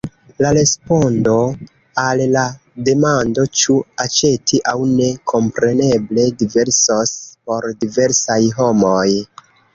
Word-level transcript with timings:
La 0.43 0.51
respondo 0.57 1.33
al 2.03 2.23
la 2.35 2.45
demando, 2.87 3.45
ĉu 3.59 3.75
aĉeti 4.07 4.61
aŭ 4.73 4.75
ne, 4.95 5.11
kompreneble 5.33 6.25
diversos 6.41 7.15
por 7.51 7.71
diversaj 7.85 8.41
homoj. 8.59 9.07